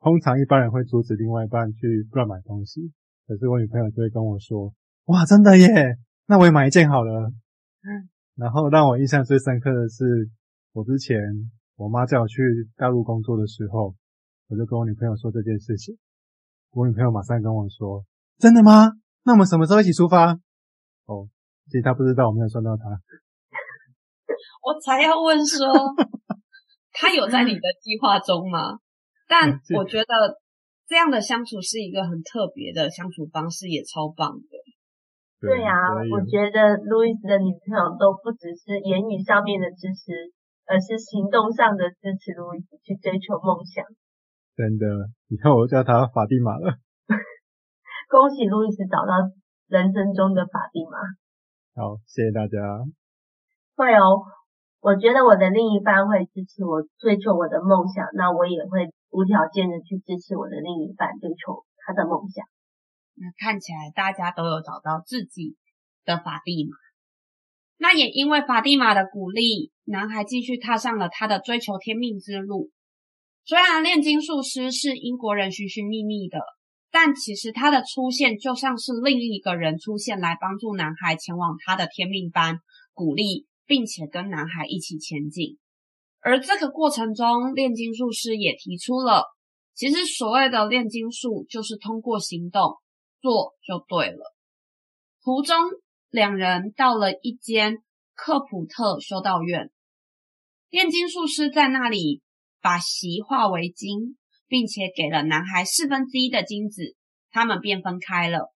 [0.00, 2.92] 通常一般人会阻止另外一半去乱买东西。
[3.26, 4.72] 可是我女朋友就会跟我说
[5.06, 5.98] ：“哇，真的耶！
[6.26, 7.32] 那我也买一件好了。”
[8.36, 10.30] 然后让我印象最深刻的是，
[10.72, 11.18] 我之前
[11.76, 12.42] 我妈叫我去
[12.76, 13.94] 大陆工作的时候，
[14.48, 15.98] 我就跟我女朋友说这件事情。
[16.70, 18.04] 我女朋友马上跟我说
[18.38, 18.92] ：“真的吗？
[19.24, 20.38] 那我们什么时候一起出发？”
[21.06, 21.28] 哦，
[21.66, 22.84] 其实她不知道我没有算到她。
[24.62, 25.72] 我才要问说，
[26.92, 28.78] 他有在你的计划中吗？
[29.28, 30.38] 但我觉得。
[30.88, 34.56] 这样的相处是一个很特别的相处方式，也超棒的。
[35.38, 40.32] 对呀、啊，我觉得路易斯的女朋友都不只是言语上面的支持，
[40.64, 43.84] 而是行动上的支持路易斯去追求梦想。
[44.56, 46.80] 真的，以后我叫她法蒂玛了。
[48.08, 49.12] 恭喜路易斯找到
[49.68, 50.96] 人生中的法蒂玛。
[51.76, 52.56] 好，谢谢大家。
[53.76, 54.24] 会哦，
[54.88, 62.46] 我觉得我的另一半会支持我追求我的梦想，那我也会无条件的去支持我的另一半追求他的梦想。
[63.12, 65.56] 那看起来大家都有找到自己
[66.06, 66.72] 的法蒂玛。
[67.76, 72.70] 那也因为法蒂玛的鼓励，男孩继续踏上了他的追求天命之路。
[73.44, 76.38] 虽然炼金术师是英国人寻寻觅觅的，
[76.90, 82.60] 但其实他的出现就像是另一个人出现来帮助男孩前往他的天命般，
[82.94, 85.58] 鼓励并且跟男孩一起前进。
[86.20, 89.24] 而这个过程中，炼金术师也提出了，
[89.74, 92.78] 其实所谓的炼金术就是通过行动
[93.20, 94.34] 做就对了。
[95.22, 95.56] 途中，
[96.10, 97.76] 两人到了一间
[98.14, 99.70] 克普特修道院，
[100.70, 102.22] 炼金术师在那里
[102.60, 106.96] 把锡化为金，并且给了男孩四分之一的金子，
[107.30, 108.52] 他们便分开了。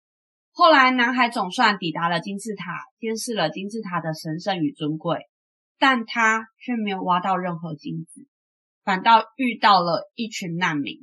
[0.58, 2.64] 后来，男孩总算抵达了金字塔，
[2.98, 5.20] 见识了金字塔的神圣与尊贵，
[5.78, 8.26] 但他却没有挖到任何金子，
[8.82, 10.96] 反倒遇到了一群难民，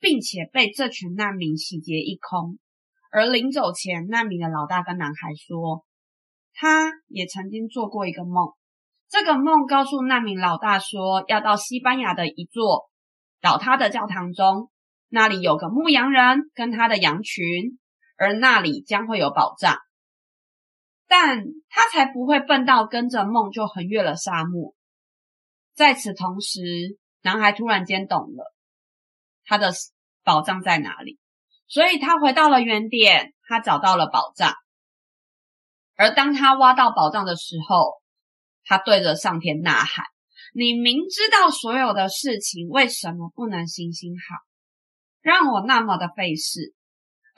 [0.00, 2.58] 并且被这群难民洗劫一空。
[3.10, 5.86] 而临走前，难民的老大跟男孩说，
[6.52, 8.52] 他也曾经做过一个梦。
[9.08, 12.90] 这个梦告诉难民老大说，要到西班牙的一座
[13.40, 14.70] 倒塌的教堂中，
[15.08, 17.78] 那里有个牧羊人跟他的羊群，
[18.20, 19.78] 而那里将会有宝藏。
[21.08, 24.74] 但他才不会笨到跟着梦就横越了沙漠。
[25.74, 26.60] 在此同时，
[27.22, 28.54] 男孩突然间懂了，
[29.44, 29.72] 他的
[30.22, 31.18] 宝藏在哪里。
[31.66, 34.52] 所以他回到了原点，他找到了宝藏。
[35.96, 38.02] 而当他挖到宝藏的时候，
[38.64, 40.04] 他对着上天呐喊
[40.54, 44.36] ：“你明知道所有的事情，为什么不能行行好，
[45.22, 46.74] 让我那么的费事？”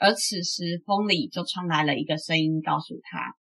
[0.03, 3.37] 而此时风里就传来了一个声音，告诉他：“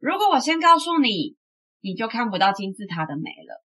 [0.00, 1.36] 如果我先告诉你，
[1.82, 3.62] 你就看不到金字塔的美了。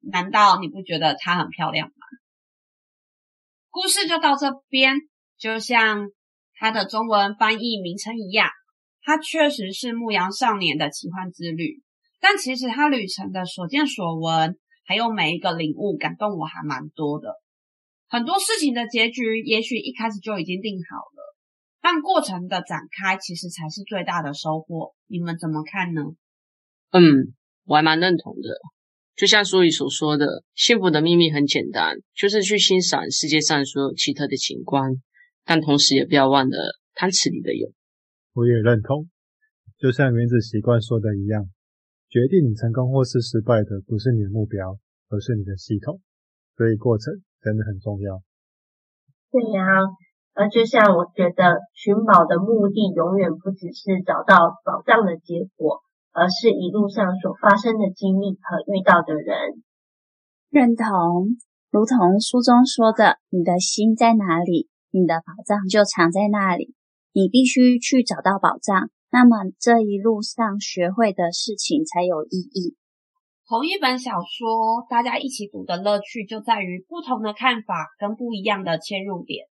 [0.00, 2.06] 难道你不觉得它很漂亮吗？”
[3.68, 5.00] 故事就到这边。
[5.36, 6.08] 就像
[6.54, 8.48] 他的中文翻译名称一样，
[9.02, 11.82] 他确实是牧羊少年的奇幻之旅。
[12.20, 17.34] 但其实他旅程的所见所闻，还有每一个领悟，感动我还蛮多的。
[18.08, 21.21] 很多事情的结局，也许一开始就已经定好了，
[21.82, 24.94] 但过程的展开，其实才是最大的收获。
[25.08, 26.02] 你们怎么看呢？
[26.92, 28.48] 嗯，我还蛮认同的。
[29.14, 35.02] 就像书里所说的，幸福的秘密很简单，就是去欣赏世界上所有奇特的景观。
[35.44, 37.68] 但同时也不要忘了汤匙里的油。
[38.32, 39.10] 我也认同，
[39.76, 41.50] 就像原子习惯说的一样，
[42.08, 46.00] 决定你成功或是失败的不是你的目标，而是你的系统。
[46.56, 48.22] 所以过程真的很重要。
[49.32, 49.66] 对呀，
[50.34, 59.62] 而就像我觉得寻宝的目的永远不只是找到宝藏的结果，而是一路上所发生的经历和遇到的人。
[60.48, 61.36] 认同，
[61.70, 64.68] 如同书中说的，你的心在哪里？
[64.90, 66.74] 你的宝藏就藏在那里，
[67.12, 72.76] 你必须去找到宝藏，那么这一路上学会的事情才有意义。
[73.48, 79.46] 同一本小说，大家一起读的乐趣就在于不同的看法跟不一样的切入点。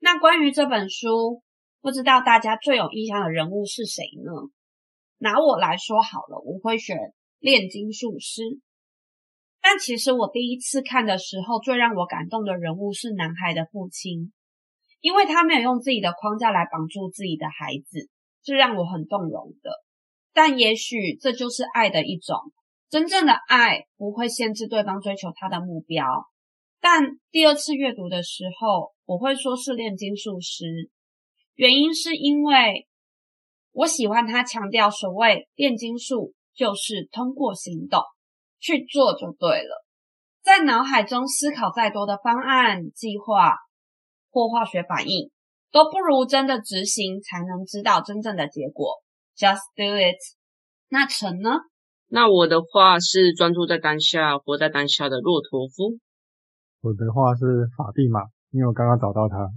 [0.00, 1.42] 那关于这本书，
[1.80, 4.32] 不知道大家最有印象的人物是谁呢？
[5.18, 6.96] 拿我来说好了，我会选
[7.38, 8.42] 炼金术师。
[9.60, 14.32] 但其实我第一次看的时候，最让我感动的人物是男孩的父亲。
[15.02, 18.10] 因为他没有用自己的框架来绑住自己的孩子，
[18.42, 19.70] 这让我很动容的。
[20.34, 22.36] 但也许这就是爱的一种，
[22.90, 26.04] 真正的爱不会限制对方追求他的目标。
[26.82, 30.88] 但第二次阅读的时候，我会说是炼金术师，
[31.56, 32.86] 原因是因为
[33.72, 38.00] 我喜欢他强调所谓炼金术就是通过行动
[38.60, 39.84] 去做就对了，
[40.44, 43.56] 在脑海中思考再多的方案计划。
[44.32, 45.32] 或化学反应
[45.72, 49.02] 都不如真的执行才能知道真正的结果。
[49.36, 50.22] Just do it。
[50.88, 51.50] 那陈呢？
[52.06, 55.98] 那我的话是专注在当下，活在当下的骆驼夫。
[56.80, 59.50] 我的话是法蒂玛，因为我刚刚找到他。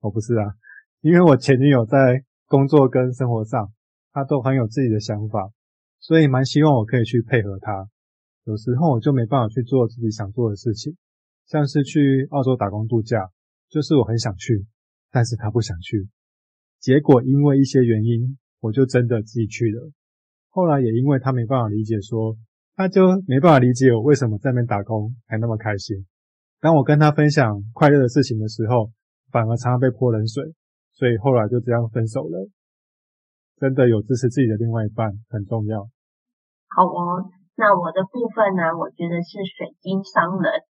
[0.00, 0.54] 我、不是啊，
[1.00, 3.72] 因为我前女友在工作跟生活上，
[4.12, 5.50] 她都很有自己的想法，
[6.00, 7.88] 所以蛮希望我可以去配合她。
[8.44, 10.96] 有时候我就没办法去做自己想做的事情，
[11.46, 13.30] 像是去澳洲打工度假。
[13.68, 14.64] 就是我很想去，
[15.10, 16.08] 但是他不想去，
[16.78, 19.90] 结果因为一些原因，我就真的自己去了。
[20.50, 22.38] 后来也因为他没办法理解说，说
[22.76, 26.06] 他就没办法理解我为什么在那边打工还那么开心。
[26.60, 28.90] 当我跟他分享快乐的事情的时候，
[29.30, 30.42] 反而常常被泼冷水，
[30.92, 32.48] 所以后来就这样分手了。
[33.56, 35.88] 真的有支持自己的另外一半很重要。
[36.68, 40.62] 好哦，那我的部分呢，我觉得是水晶商人。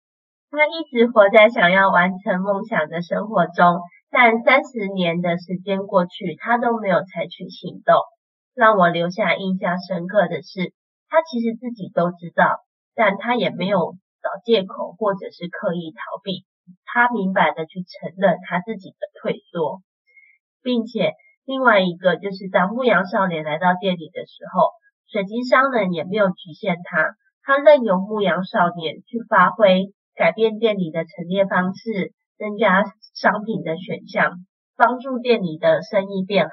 [0.50, 3.80] 他一直活在想要完成梦想的生活中，
[4.10, 7.94] 但三十年的时间过去，他都没有采取行动。
[8.54, 10.72] 让我留下印象深刻的是，
[11.08, 12.60] 他其实自己都知道，
[12.94, 16.48] 但他也没有找借口或者是刻意逃避。
[16.88, 19.82] 他明白的去承认他自己的退缩，
[20.62, 21.12] 并且
[21.44, 24.70] 另外一个就是当牧羊少年来到店里的时候，
[25.12, 29.92] 水晶商人也没有局限他，他任由牧羊少年去发挥。
[30.16, 34.46] 改变店里的陈列方式，增加商品的选项，
[34.76, 36.52] 帮助店里的生意变好。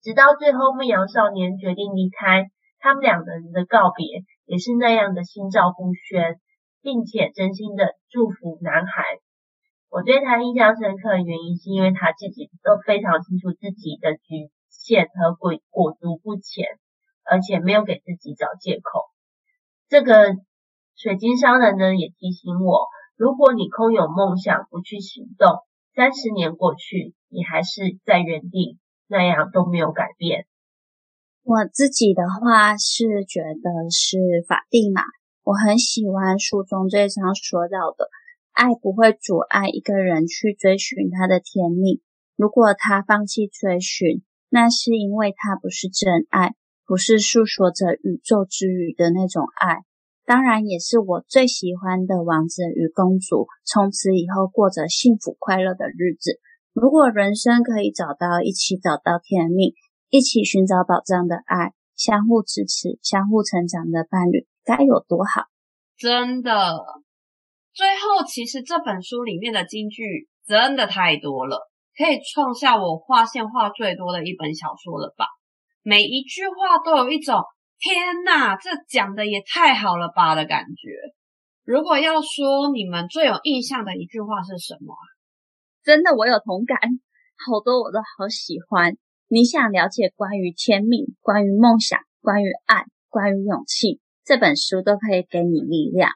[0.00, 2.46] 直到最后，牧羊少年决定离开，
[2.78, 4.06] 他们两个人的告别
[4.46, 6.38] 也是那样的心照不宣，
[6.84, 9.02] 并且真心的祝福男孩。
[9.88, 16.66] 我对他印象深刻的原因，是因为他自己都非常清楚自己的局限和裹裹足不前，
[17.24, 19.00] 而且没有给自己找借口。
[19.88, 20.36] 这个。
[20.96, 25.58] 水晶商人呢，也提醒我，如果你空有梦想不去行动，
[25.92, 28.78] 三十年过去，你还是在原地，
[29.08, 30.46] 那样都没有改变。
[31.42, 35.02] 我自己的话是觉得是法蒂玛，
[35.44, 38.08] 我很喜欢书中这一章说到的，
[38.52, 42.00] 爱不会阻碍一个人去追寻他的天命。
[42.34, 46.54] 如果他放弃追寻，那是因为他不是真爱，
[46.86, 49.84] 不是诉说着宇宙之语的那种爱。
[50.24, 56.40] 当然，也是我最喜欢的王子与公主，从此以后过着幸福快乐的日子。
[56.72, 59.74] 如果人生可以找到一起找到天命，
[60.08, 65.44] 一起寻找宝藏的爱，相互支持、相互成长的伴侣，该有多好！
[65.96, 66.80] 真的。
[67.72, 75.26] 最后，其实这本书里面的金句真的太多了，可以创下我画线画最多的一本小说了吧？
[75.82, 77.42] 每一句话都有一种。
[77.80, 80.90] 天呐，这讲的也太好了吧的感觉。
[81.64, 85.04] 如果要说你们最有印象的一句话是什么啊？
[85.82, 86.78] 真的，我有同感，
[87.36, 88.96] 好多我都好喜欢。
[89.28, 96.10] 你想了解关于天命、关于梦想、关于爱、关于勇气，这本书都可以给你力量。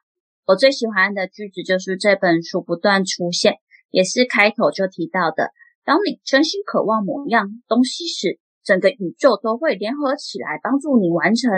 [0.46, 3.56] 我最喜欢的句子就是这本书不断出现，
[3.90, 5.50] 也是开头就提到的：
[5.84, 8.38] 当你真心渴望某样东西时。
[8.64, 11.50] 整个宇宙都会联合起来帮助你完成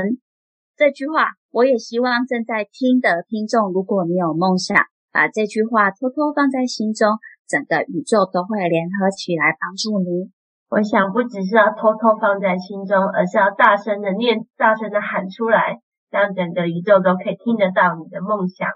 [0.77, 1.31] 这句话。
[1.51, 4.79] 我也希望正在听的听众，如果你有梦想，
[5.11, 10.31] 把这句话偷偷放在心中，整个宇宙都会联合起来帮助你。
[10.69, 15.81] 我想不只是要偷偷放在心中，而是要大声的念，大声的喊出来，
[16.11, 18.69] 让整个宇宙都可以听得到你的梦想。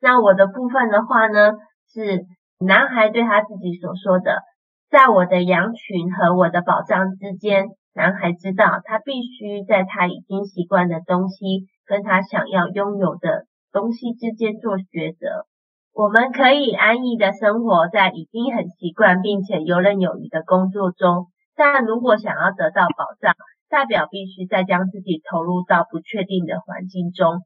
[0.00, 1.52] 那我的部分的话呢，
[1.92, 2.24] 是
[2.58, 4.42] 男孩对他自己所说的。
[4.90, 15.44] 在我的羊群和我的宝藏之间，男孩知道他必须在他已经习惯的东西跟他想要拥有的东西之间做抉择。
[15.92, 21.26] 我们可以安逸的生活在已经很习惯并且游刃有余的工作中，
[21.56, 23.34] 但如果想要得到宝藏，
[23.68, 27.42] 代表必须再将自己投入到不确定的环境中，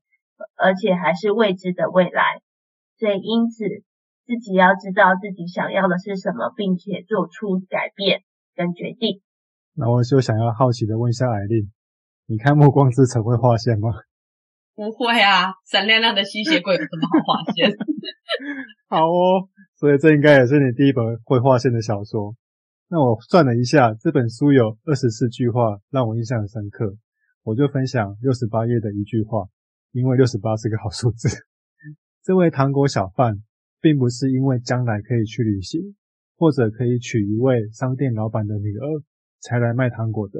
[0.56, 2.40] 而且还是未知的未来。
[2.98, 3.64] 所以，因此。
[4.24, 8.22] 自己要知道自己想要的是什么，并且做出改变
[8.54, 9.20] 跟决定。
[9.74, 11.68] 那我就想要好奇的问一下艾丽，
[12.28, 13.90] 你看《暮光之城》会划线吗？
[14.76, 17.68] 不会啊，闪亮亮的吸血鬼有什么好划线？
[18.88, 22.32] 好哦，所以这应该也是你第一本会划线的小说。
[22.92, 26.94] 那我算了一下，这本书有二十四句话让我印象很深刻，
[27.42, 29.48] 我就分享六十八页的一句话，
[29.92, 31.28] 因为六十八是个好数字。
[32.22, 33.42] 这位糖果小贩。
[33.82, 35.96] 并不是因为将来可以去旅行，
[36.36, 39.02] 或者可以娶一位商店老板的女儿
[39.40, 40.38] 才来卖糖果的。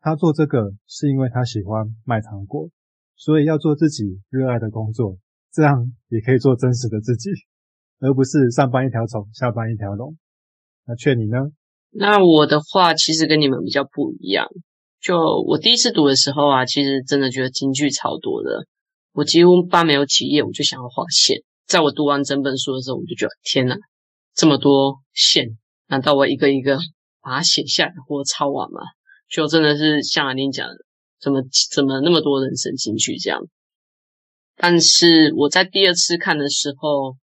[0.00, 2.70] 他做这个是因为他喜欢卖糖果，
[3.14, 5.18] 所以要做自己热爱的工作，
[5.52, 7.28] 这样也可以做真实的自己，
[8.00, 10.16] 而不是上班一条虫，下班一条龙。
[10.86, 11.36] 那劝你呢？
[11.90, 14.48] 那我的话其实跟你们比较不一样。
[15.00, 15.16] 就
[15.46, 18.66] 我第一次读的时候啊，其实真的觉得金句超多的，
[19.12, 21.42] 我几乎半没有几页，我就想要画线。
[21.66, 23.76] 在我读完整本书的时候，我就觉得天哪，
[24.34, 26.78] 这么多线，难道我一个一个
[27.22, 28.80] 把它写下来或抄完吗？
[29.30, 30.74] 就真的是像阿玲讲的，
[31.20, 33.40] 怎么怎么那么多人生金句这样？
[34.56, 37.14] 但是我在第二次看的时候，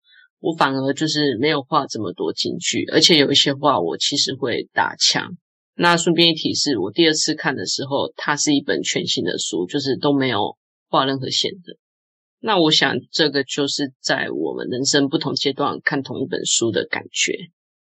[0.46, 5.36] 我反而就是没有画这么多金句，而且有一些话我其实会打枪。
[5.74, 10.56] 那顺便一提示，我第二次看的时候，它是一本全新的书，就是都没有
[10.88, 11.78] 画任何线的。
[12.40, 17.34] 那我想，这个就是在我们人生不同阶段看同一本书的感觉。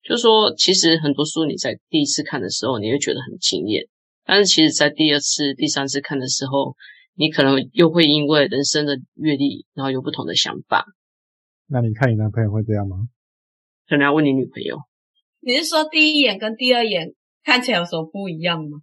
[0.05, 3.89] 就说，其实很多书你在第一次看的时候，你会觉得很惊艳，
[4.25, 6.77] 但是其实在第二次、第三次看的时候，
[7.17, 10.87] 你可能又会因为人生的阅历，然后有不同的想法。
[11.69, 12.97] 那你看你男朋友会这样吗？
[13.89, 14.79] 可能要问你女朋友。
[15.41, 18.79] 你是说第一眼跟第二眼看起来有什么不一样吗？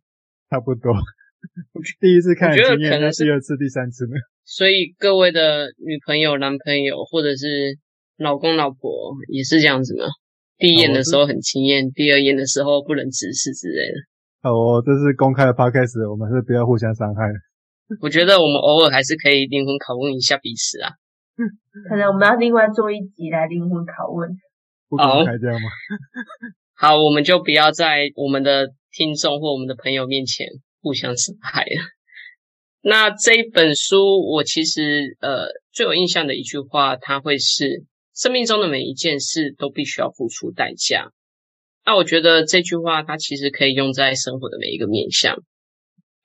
[0.50, 0.94] 差不多。
[2.00, 4.14] 第一次看，我觉得可能是第二次、第三次呢。
[4.44, 7.80] 所以各位的女朋友、男朋友，或者是
[8.18, 10.06] 老公、老婆，也是这样子吗？
[10.58, 14.50] 第一眼的时候很惊艳，第二眼的时候不能直视之类的。
[14.50, 17.24] 哦，这是公开的 podcast，我们是不要互相伤害。
[18.02, 20.94] 我觉得我们偶尔还是可以灵魂拷问一下彼此啊。
[21.89, 24.30] 可能我们要另外做一集来灵魂拷问。
[24.89, 25.70] 不公开这样吗？
[26.76, 30.48] 好，我们就不要在我们的听众或我们的朋友面前
[30.82, 31.82] 互相伤害了。
[32.82, 37.86] 那这一本书，我其实呃最有印象的一句话，它会是
[38.16, 41.12] 生命中的每一件事都必须要付出代价。
[41.86, 45.38] 那我觉得这句话，它其实可以用在生活的每一个面向，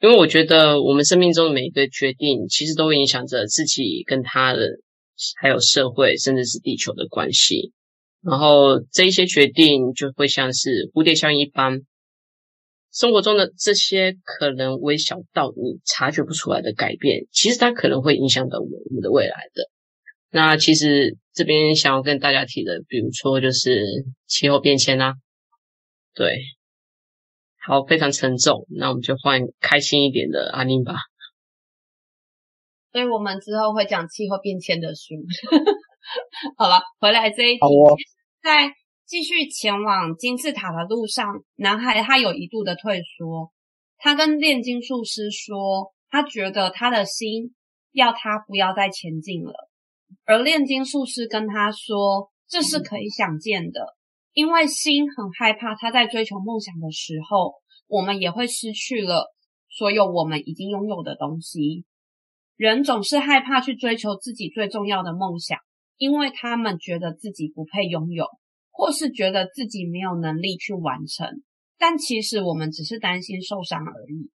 [0.01, 4.81] 因为我觉得我们生命中的每一个决定，其实都会影响着自己跟他人，
[5.41, 7.73] 还有社会，甚至是地球的关系。
[8.23, 11.81] 然后这一些决定就会像是蝴蝶效应一般。
[12.93, 19.71] 生活中的这些可能微小到你察觉不出来的改变，其实它可能会影响到我们的未来的。
[20.31, 23.85] 那其实这边想要跟大家提的，比如说就是
[24.27, 25.15] 气候变迁啊，
[26.15, 26.39] 对，
[27.65, 28.67] 好，非常沉重。
[28.71, 30.95] 那我们就换开心一点的阿宁吧。
[32.97, 35.17] 所以我们之后会讲气候变迁的书。
[36.57, 37.93] 好了，回来这一题，哦、
[38.43, 38.73] 在。
[39.07, 43.53] 继续前往金字塔的路上，男孩他有一度的退缩。
[43.99, 47.55] 他跟炼金术师说，他觉得他的心
[47.93, 49.53] 要他不要再前进了。
[50.25, 53.95] 而炼金术师跟他说，这是可以想见的，
[54.33, 57.55] 因为心很害怕他在追求梦想的时候，
[57.87, 59.33] 我们也会失去了
[59.69, 61.85] 所有我们已经拥有的东西。
[62.57, 65.59] 人总是害怕去追求自己最重要的梦想，
[65.97, 68.27] 因为他们觉得自己不配拥有。
[68.79, 71.43] 或是觉得自己没有能力去完成，
[71.79, 74.31] 但其实我们只是担心受伤而已。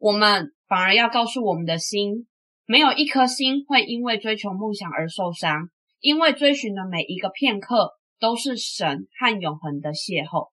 [0.00, 2.26] 我们反而要告诉我们的心，
[2.66, 5.68] 没有一颗心会因为追求梦想而受伤，
[6.00, 10.50] 因为追寻的每一个片刻都是神和永恒的邂逅。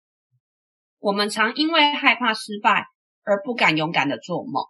[0.98, 2.86] 我们常因为害怕失败
[3.22, 4.64] 而不敢勇敢的做梦。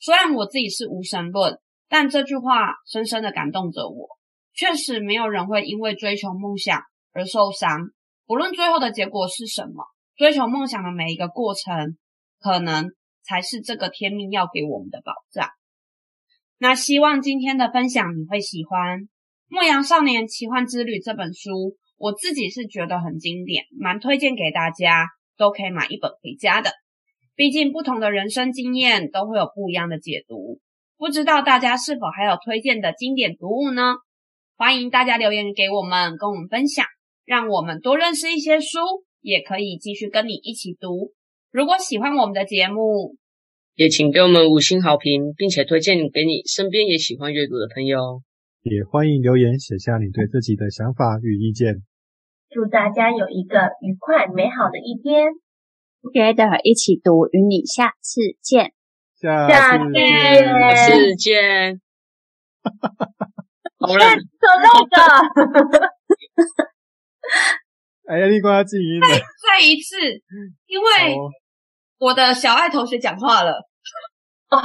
[0.00, 4.08] 虽然我自己是无神论，但这句话深深的感动着我。
[4.54, 6.82] 确实，没有人会因为追求梦想
[7.12, 7.90] 而受伤。
[8.26, 9.84] 不论最后的结果是什么，
[10.16, 11.96] 追求梦想的每一个过程，
[12.40, 12.90] 可能
[13.22, 15.48] 才是这个天命要给我们的宝藏。
[16.58, 18.98] 那希望今天的分享你会喜欢
[19.46, 26.72] 《牧羊少年奇幻之旅》这本书，我自己是觉得很经典，蛮推荐给大家，都可以买一本回家的。
[27.36, 30.58] 毕竟不同的人生经验都会有不一样的解读，
[30.98, 33.94] 不知道大家是否还有推荐的经典读物呢？
[34.56, 36.84] 欢迎大家留言给我们，跟我们分享。
[37.24, 38.78] 让我们多认识一些书，
[39.20, 41.12] 也可以继续跟你一起读。
[41.52, 43.14] 如果喜欢我们的节目，
[43.76, 48.22] 也请给我们五星好评，并且推荐给你身边也喜欢阅读的朋友。
[48.62, 51.76] 也欢迎留言写下你对自己的想法与意见。
[52.50, 55.28] 祝大家有一个愉快美好的一天。
[56.02, 58.72] Together 一起读，与你下次见。
[59.20, 60.44] 下次见。
[60.44, 61.80] 下次见。
[63.80, 64.96] 好了，说那个。
[68.08, 69.06] 哎呀，你关要静音了。
[69.08, 69.96] 再再一次，
[70.66, 71.16] 因为
[71.98, 73.68] 我的小爱同学讲话了。
[74.50, 74.62] 哦，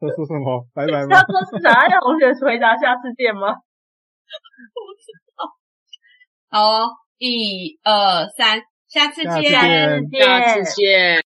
[0.00, 0.66] 说说什么？
[0.72, 1.08] 拜拜吗？
[1.10, 3.52] 他说是小爱同学回答下次见吗？
[4.72, 5.52] 不知道。
[6.48, 10.22] 好哦，一二三，下次见，下次见。
[10.22, 11.22] 下次见。